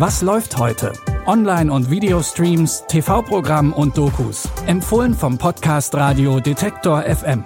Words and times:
Was 0.00 0.22
läuft 0.22 0.56
heute? 0.56 0.94
Online- 1.26 1.70
und 1.70 1.90
Videostreams, 1.90 2.84
TV-Programm 2.88 3.74
und 3.74 3.98
Dokus. 3.98 4.48
Empfohlen 4.64 5.12
vom 5.12 5.36
Podcast 5.36 5.94
Radio 5.94 6.40
Detektor 6.40 7.02
FM. 7.02 7.44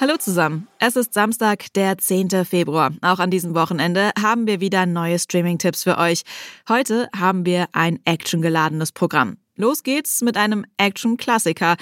Hallo 0.00 0.16
zusammen. 0.16 0.68
Es 0.78 0.94
ist 0.94 1.12
Samstag, 1.12 1.72
der 1.72 1.98
10. 1.98 2.44
Februar. 2.44 2.92
Auch 3.02 3.18
an 3.18 3.32
diesem 3.32 3.56
Wochenende 3.56 4.12
haben 4.16 4.46
wir 4.46 4.60
wieder 4.60 4.86
neue 4.86 5.18
Streaming-Tipps 5.18 5.82
für 5.82 5.98
euch. 5.98 6.22
Heute 6.68 7.08
haben 7.18 7.46
wir 7.46 7.66
ein 7.72 7.98
actiongeladenes 8.04 8.92
Programm. 8.92 9.38
Los 9.56 9.82
geht's 9.82 10.22
mit 10.22 10.36
einem 10.36 10.66
Action-Klassiker 10.76 11.74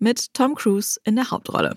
mit 0.00 0.34
Tom 0.34 0.56
Cruise 0.56 0.98
in 1.04 1.14
der 1.14 1.30
Hauptrolle. 1.30 1.76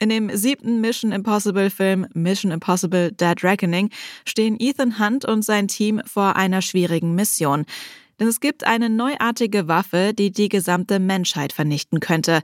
In 0.00 0.10
dem 0.10 0.34
siebten 0.36 0.80
Mission 0.80 1.10
Impossible 1.10 1.70
Film 1.70 2.06
Mission 2.14 2.52
Impossible 2.52 3.10
Dead 3.10 3.42
Reckoning 3.42 3.90
stehen 4.24 4.56
Ethan 4.60 5.00
Hunt 5.00 5.24
und 5.24 5.44
sein 5.44 5.66
Team 5.66 6.00
vor 6.06 6.36
einer 6.36 6.62
schwierigen 6.62 7.16
Mission. 7.16 7.64
Denn 8.20 8.28
es 8.28 8.38
gibt 8.38 8.64
eine 8.64 8.90
neuartige 8.90 9.66
Waffe, 9.66 10.12
die 10.14 10.30
die 10.30 10.48
gesamte 10.48 11.00
Menschheit 11.00 11.52
vernichten 11.52 11.98
könnte. 11.98 12.42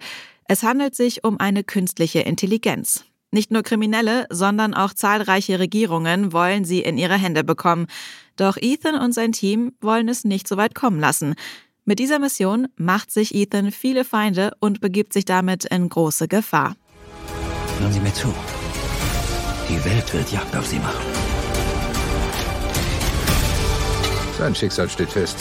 Es 0.49 0.65
handelt 0.65 0.97
sich 0.97 1.23
um 1.23 1.39
eine 1.39 1.63
künstliche 1.63 2.21
Intelligenz. 2.21 3.05
Nicht 3.31 3.51
nur 3.51 3.63
Kriminelle, 3.63 4.27
sondern 4.31 4.75
auch 4.75 4.93
zahlreiche 4.93 5.59
Regierungen 5.59 6.33
wollen 6.33 6.65
sie 6.65 6.81
in 6.81 6.99
ihre 6.99 7.19
Hände 7.19 7.45
bekommen. 7.45 7.87
Doch 8.37 8.57
Ethan 8.61 8.97
und 8.97 9.13
sein 9.13 9.33
Team 9.33 9.73
wollen 9.81 10.09
es 10.09 10.25
nicht 10.25 10.49
so 10.49 10.57
weit 10.57 10.75
kommen 10.75 10.99
lassen. 10.99 11.35
Mit 11.85 11.99
dieser 11.99 12.19
Mission 12.19 12.69
macht 12.77 13.11
sich 13.11 13.35
Ethan 13.35 13.71
viele 13.71 14.05
Feinde 14.05 14.53
und 14.59 14.81
begibt 14.81 15.13
sich 15.13 15.25
damit 15.25 15.65
in 15.67 15.89
große 15.89 16.29
Gefahr. 16.29 16.77
Hören 17.81 17.93
Sie 17.93 18.01
mir 18.01 18.15
zu. 18.15 18.33
Die 19.69 19.85
Welt 19.85 20.13
wird 20.13 20.31
Jagd 20.31 20.55
auf 20.57 20.67
Sie 20.67 20.79
machen. 20.79 21.05
Sein 24.39 24.55
Schicksal 24.55 24.89
steht 24.89 25.11
fest. 25.11 25.39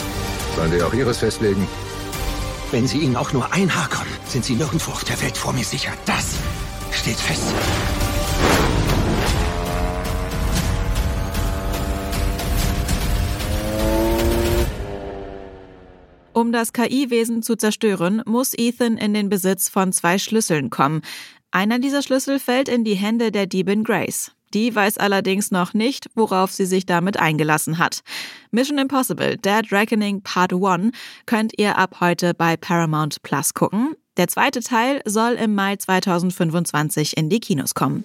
Sollen 0.56 0.72
wir 0.72 0.86
auch 0.86 0.94
Ihres 0.94 1.18
festlegen? 1.18 1.66
Wenn 2.70 2.86
Sie 2.86 2.98
ihnen 2.98 3.16
auch 3.16 3.32
nur 3.32 3.52
ein 3.52 3.74
Haar 3.74 3.88
kommen, 3.88 4.10
sind 4.26 4.44
Sie 4.44 4.54
nirgendwo 4.54 4.92
auf 4.92 5.04
der 5.04 5.20
Welt 5.20 5.36
vor 5.36 5.52
mir 5.52 5.64
sicher. 5.64 5.92
Das 6.06 6.36
steht 6.92 7.18
fest. 7.18 7.52
Um 16.34 16.50
das 16.50 16.72
KI-Wesen 16.72 17.42
zu 17.42 17.54
zerstören, 17.54 18.20
muss 18.26 18.54
Ethan 18.58 18.96
in 18.96 19.14
den 19.14 19.28
Besitz 19.28 19.68
von 19.68 19.92
zwei 19.92 20.18
Schlüsseln 20.18 20.68
kommen. 20.68 21.02
Einer 21.52 21.78
dieser 21.78 22.02
Schlüssel 22.02 22.40
fällt 22.40 22.68
in 22.68 22.82
die 22.82 22.96
Hände 22.96 23.30
der 23.30 23.46
Diebin 23.46 23.84
Grace. 23.84 24.32
Die 24.52 24.74
weiß 24.74 24.98
allerdings 24.98 25.52
noch 25.52 25.74
nicht, 25.74 26.08
worauf 26.16 26.50
sie 26.50 26.66
sich 26.66 26.86
damit 26.86 27.20
eingelassen 27.20 27.78
hat. 27.78 28.00
Mission 28.50 28.78
Impossible 28.78 29.36
Dead 29.36 29.70
Reckoning 29.70 30.22
Part 30.22 30.52
1 30.52 30.90
könnt 31.26 31.52
ihr 31.56 31.78
ab 31.78 31.98
heute 32.00 32.34
bei 32.34 32.56
Paramount 32.56 33.22
Plus 33.22 33.54
gucken. 33.54 33.94
Der 34.16 34.26
zweite 34.26 34.60
Teil 34.60 35.02
soll 35.04 35.34
im 35.34 35.54
Mai 35.54 35.76
2025 35.76 37.16
in 37.16 37.28
die 37.28 37.40
Kinos 37.40 37.74
kommen. 37.74 38.04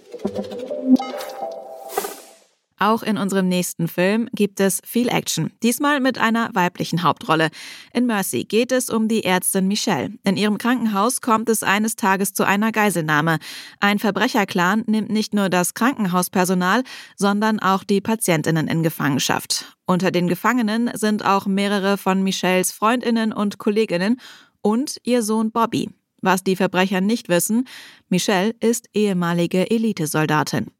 Auch 2.79 3.03
in 3.03 3.17
unserem 3.17 3.49
nächsten 3.49 3.89
Film 3.89 4.29
gibt 4.33 4.61
es 4.61 4.81
viel 4.85 5.09
Action, 5.09 5.51
diesmal 5.61 5.99
mit 5.99 6.17
einer 6.17 6.49
weiblichen 6.53 7.03
Hauptrolle. 7.03 7.49
In 7.93 8.05
Mercy 8.05 8.45
geht 8.45 8.71
es 8.71 8.89
um 8.89 9.09
die 9.09 9.25
Ärztin 9.25 9.67
Michelle. 9.67 10.13
In 10.23 10.37
ihrem 10.37 10.57
Krankenhaus 10.57 11.19
kommt 11.19 11.49
es 11.49 11.61
eines 11.61 11.97
Tages 11.97 12.33
zu 12.33 12.45
einer 12.45 12.71
Geiselnahme. 12.71 13.39
Ein 13.81 13.99
Verbrecherclan 13.99 14.85
nimmt 14.87 15.09
nicht 15.09 15.33
nur 15.33 15.49
das 15.49 15.73
Krankenhauspersonal, 15.73 16.83
sondern 17.17 17.59
auch 17.59 17.83
die 17.83 17.99
Patientinnen 17.99 18.69
in 18.69 18.81
Gefangenschaft. 18.81 19.75
Unter 19.85 20.11
den 20.11 20.29
Gefangenen 20.29 20.89
sind 20.93 21.25
auch 21.25 21.47
mehrere 21.47 21.97
von 21.97 22.23
Michelles 22.23 22.71
Freundinnen 22.71 23.33
und 23.33 23.57
Kolleginnen 23.57 24.21
und 24.61 24.97
ihr 25.03 25.21
Sohn 25.21 25.51
Bobby. 25.51 25.89
Was 26.21 26.43
die 26.43 26.55
Verbrecher 26.55 27.01
nicht 27.01 27.27
wissen, 27.27 27.67
Michelle 28.07 28.55
ist 28.59 28.87
ehemalige 28.93 29.69
Elitesoldatin. 29.69 30.71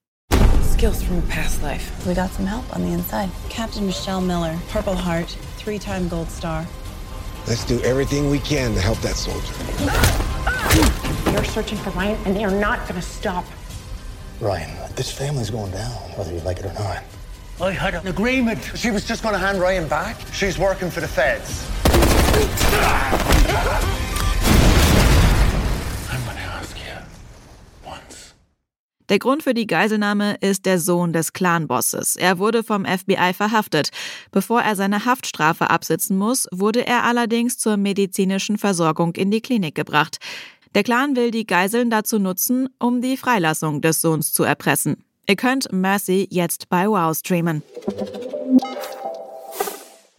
Skills 0.80 1.04
from 1.04 1.18
a 1.18 1.22
past 1.24 1.62
life. 1.62 2.08
We 2.08 2.14
got 2.14 2.30
some 2.30 2.46
help 2.46 2.74
on 2.74 2.82
the 2.84 2.94
inside. 2.94 3.30
Captain 3.50 3.86
Michelle 3.86 4.22
Miller, 4.22 4.58
Purple 4.70 4.96
Heart, 4.96 5.28
three 5.58 5.78
time 5.78 6.08
Gold 6.08 6.30
Star. 6.30 6.66
Let's 7.50 7.66
do 7.66 7.82
everything 7.82 8.30
we 8.30 8.40
can 8.40 8.74
to 8.76 8.80
help 8.80 8.98
that 9.00 9.18
soldier. 9.18 9.54
You're 11.34 11.44
searching 11.44 11.78
for 11.80 11.90
Ryan, 11.90 12.18
and 12.26 12.34
they 12.34 12.46
are 12.46 12.60
not 12.62 12.80
going 12.88 12.96
to 12.96 13.02
stop. 13.02 13.44
Ryan, 14.40 14.70
this 14.96 15.12
family's 15.12 15.50
going 15.50 15.72
down, 15.72 15.92
whether 16.16 16.34
you 16.34 16.40
like 16.42 16.60
it 16.60 16.66
or 16.66 16.74
not. 16.76 17.04
I 17.60 17.72
had 17.72 17.96
an 17.96 18.08
agreement. 18.08 18.64
She 18.76 18.90
was 18.90 19.06
just 19.06 19.22
going 19.22 19.34
to 19.34 19.40
hand 19.40 19.60
Ryan 19.60 19.86
back. 19.90 20.16
She's 20.32 20.58
working 20.58 20.90
for 20.90 21.02
the 21.02 21.10
feds. 21.10 21.68
Der 29.10 29.18
Grund 29.18 29.42
für 29.42 29.56
die 29.56 29.66
Geiselnahme 29.66 30.36
ist 30.40 30.68
der 30.68 30.80
Sohn 30.80 31.14
des 31.14 31.34
Clanbosses. 31.34 32.16
Er 32.16 32.38
wurde 32.38 32.64
vom 32.64 32.86
FBI 32.86 33.34
verhaftet. 33.34 33.90
Bevor 34.32 34.62
er 34.62 34.76
seine 34.76 35.06
Haftstrafe 35.06 35.72
absitzen 35.72 36.16
muss, 36.16 36.48
wurde 36.52 36.86
er 36.86 37.04
allerdings 37.04 37.58
zur 37.58 37.78
medizinischen 37.78 38.60
Versorgung 38.60 39.16
in 39.16 39.32
die 39.32 39.42
Klinik 39.42 39.74
gebracht. 39.74 40.20
Der 40.76 40.84
Clan 40.84 41.16
will 41.16 41.32
die 41.32 41.48
Geiseln 41.48 41.90
dazu 41.90 42.20
nutzen, 42.20 42.70
um 42.78 43.02
die 43.02 43.18
Freilassung 43.18 43.82
des 43.82 44.02
Sohns 44.02 44.32
zu 44.32 44.44
erpressen. 44.44 45.04
Ihr 45.28 45.36
könnt 45.36 45.72
Mercy 45.72 46.28
jetzt 46.30 46.70
bei 46.70 46.88
Wow 46.88 47.18
streamen. 47.18 47.64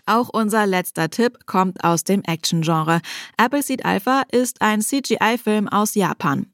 Auch 0.06 0.28
unser 0.32 0.66
letzter 0.66 1.08
Tipp 1.08 1.46
kommt 1.46 1.84
aus 1.84 2.02
dem 2.02 2.22
Action-Genre. 2.24 3.00
Appleseed 3.36 3.84
Alpha 3.84 4.24
ist 4.32 4.60
ein 4.60 4.80
CGI-Film 4.80 5.68
aus 5.68 5.94
Japan. 5.94 6.46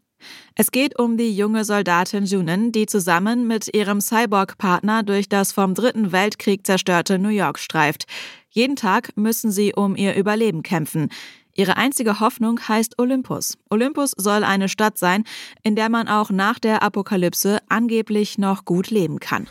Es 0.55 0.71
geht 0.71 0.99
um 0.99 1.17
die 1.17 1.35
junge 1.37 1.65
Soldatin 1.65 2.25
Junin, 2.25 2.73
die 2.73 2.87
zusammen 2.87 3.47
mit 3.47 3.75
ihrem 3.75 4.01
Cyborg-Partner 4.01 5.03
durch 5.03 5.29
das 5.29 5.53
vom 5.53 5.75
Dritten 5.75 6.13
Weltkrieg 6.13 6.67
zerstörte 6.67 7.19
New 7.19 7.29
York 7.29 7.59
streift. 7.59 8.07
Jeden 8.49 8.77
Tag 8.77 9.17
müssen 9.17 9.51
sie 9.51 9.75
um 9.75 9.97
ihr 9.97 10.15
Überleben 10.15 10.63
kämpfen. 10.63 11.11
Ihre 11.55 11.77
einzige 11.77 12.21
Hoffnung 12.21 12.61
heißt 12.69 12.99
Olympus. 12.99 13.57
Olympus 13.71 14.13
soll 14.17 14.45
eine 14.45 14.69
Stadt 14.69 14.99
sein, 14.99 15.25
in 15.63 15.75
der 15.75 15.89
man 15.89 16.07
auch 16.07 16.31
nach 16.31 16.59
der 16.59 16.83
Apokalypse 16.83 17.61
angeblich 17.69 18.37
noch 18.39 18.65
gut 18.65 18.91
leben 18.91 19.21
kann. 19.21 19.47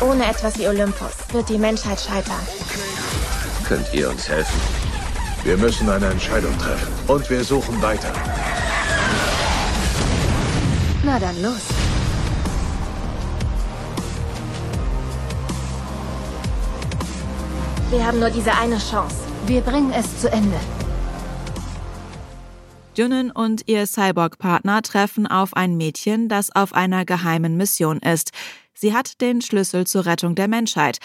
Ohne 0.00 0.26
etwas 0.26 0.58
wie 0.58 0.66
Olympus 0.66 1.12
wird 1.32 1.48
die 1.48 1.58
Menschheit 1.58 2.00
scheitern. 2.00 2.40
Könnt 3.66 3.92
ihr 3.94 4.10
uns 4.10 4.28
helfen? 4.28 4.60
Wir 5.44 5.58
müssen 5.58 5.88
eine 5.90 6.06
Entscheidung 6.06 6.56
treffen. 6.58 6.88
Und 7.06 7.28
wir 7.28 7.44
suchen 7.44 7.80
weiter. 7.82 8.12
Na 11.04 11.18
dann 11.18 11.42
los. 11.42 11.60
Wir 17.90 18.06
haben 18.06 18.18
nur 18.18 18.30
diese 18.30 18.52
eine 18.54 18.78
Chance. 18.78 19.16
Wir 19.46 19.60
bringen 19.60 19.92
es 19.92 20.20
zu 20.20 20.32
Ende. 20.32 20.58
Junin 22.96 23.30
und 23.30 23.62
ihr 23.66 23.86
Cyborg-Partner 23.86 24.80
treffen 24.80 25.26
auf 25.26 25.54
ein 25.54 25.76
Mädchen, 25.76 26.30
das 26.30 26.54
auf 26.54 26.72
einer 26.72 27.04
geheimen 27.04 27.58
Mission 27.58 27.98
ist. 27.98 28.30
Sie 28.72 28.94
hat 28.94 29.20
den 29.20 29.42
Schlüssel 29.42 29.86
zur 29.86 30.06
Rettung 30.06 30.34
der 30.34 30.48
Menschheit. 30.48 30.98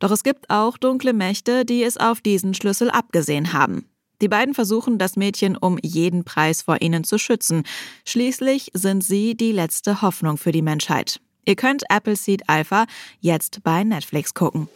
Doch 0.00 0.10
es 0.10 0.24
gibt 0.24 0.50
auch 0.50 0.78
dunkle 0.78 1.12
Mächte, 1.12 1.64
die 1.64 1.84
es 1.84 1.96
auf 1.96 2.20
diesen 2.20 2.54
Schlüssel 2.54 2.90
abgesehen 2.90 3.52
haben. 3.52 3.88
Die 4.24 4.28
beiden 4.28 4.54
versuchen, 4.54 4.96
das 4.96 5.16
Mädchen 5.16 5.54
um 5.54 5.76
jeden 5.82 6.24
Preis 6.24 6.62
vor 6.62 6.80
ihnen 6.80 7.04
zu 7.04 7.18
schützen. 7.18 7.62
Schließlich 8.06 8.70
sind 8.72 9.04
sie 9.04 9.36
die 9.36 9.52
letzte 9.52 10.00
Hoffnung 10.00 10.38
für 10.38 10.50
die 10.50 10.62
Menschheit. 10.62 11.20
Ihr 11.44 11.56
könnt 11.56 11.82
Appleseed 11.90 12.48
Alpha 12.48 12.86
jetzt 13.20 13.62
bei 13.64 13.84
Netflix 13.84 14.32
gucken. 14.32 14.70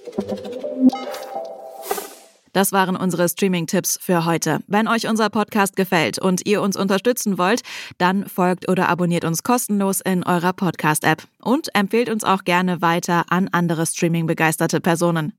Das 2.52 2.72
waren 2.72 2.94
unsere 2.94 3.26
Streaming-Tipps 3.26 3.98
für 4.02 4.26
heute. 4.26 4.60
Wenn 4.66 4.86
euch 4.86 5.08
unser 5.08 5.30
Podcast 5.30 5.76
gefällt 5.76 6.18
und 6.18 6.44
ihr 6.44 6.60
uns 6.60 6.76
unterstützen 6.76 7.38
wollt, 7.38 7.62
dann 7.96 8.28
folgt 8.28 8.68
oder 8.68 8.90
abonniert 8.90 9.24
uns 9.24 9.42
kostenlos 9.42 10.02
in 10.02 10.24
eurer 10.24 10.52
Podcast-App 10.52 11.22
und 11.40 11.74
empfehlt 11.74 12.10
uns 12.10 12.22
auch 12.22 12.44
gerne 12.44 12.82
weiter 12.82 13.24
an 13.30 13.48
andere 13.50 13.86
Streaming-begeisterte 13.86 14.82
Personen. 14.82 15.37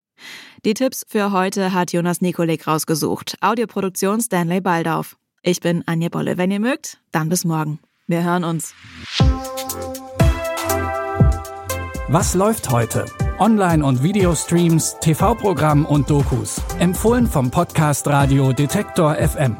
Die 0.65 0.73
Tipps 0.73 1.05
für 1.07 1.31
heute 1.31 1.73
hat 1.73 1.93
Jonas 1.93 2.21
Nikolik 2.21 2.67
rausgesucht. 2.67 3.37
Audioproduktion 3.41 4.21
Stanley 4.21 4.61
Baldauf. 4.61 5.17
Ich 5.41 5.61
bin 5.61 5.83
Anja 5.87 6.09
Bolle. 6.09 6.37
Wenn 6.37 6.51
ihr 6.51 6.59
mögt, 6.59 6.99
dann 7.11 7.29
bis 7.29 7.45
morgen. 7.45 7.79
Wir 8.07 8.23
hören 8.23 8.43
uns. 8.43 8.73
Was 12.07 12.33
läuft 12.33 12.71
heute? 12.71 13.05
Online- 13.39 13.85
und 13.85 14.03
Videostreams, 14.03 14.97
TV-Programm 14.99 15.85
und 15.85 16.09
Dokus. 16.09 16.61
Empfohlen 16.79 17.27
vom 17.27 17.51
Podcast 17.51 18.07
Radio 18.07 18.51
Detektor 18.51 19.15
FM. 19.15 19.55